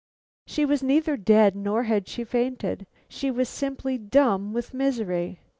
She 0.47 0.65
was 0.65 0.81
neither 0.81 1.15
dead 1.15 1.55
nor 1.55 1.83
had 1.83 2.07
she 2.07 2.23
fainted; 2.23 2.87
she 3.07 3.29
was 3.29 3.47
simply 3.47 3.99
dumb 3.99 4.51
with 4.51 4.73
misery. 4.73 5.41